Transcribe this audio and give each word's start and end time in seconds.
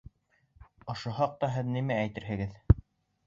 Ошо 0.93 1.11
хаҡта 1.19 1.51
һеҙ 1.57 1.69
нимә 1.75 1.97
әйтерһегеҙ? 2.05 2.57